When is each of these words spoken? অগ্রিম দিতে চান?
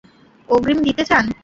অগ্রিম 0.49 0.79
দিতে 0.87 1.03
চান? 1.05 1.25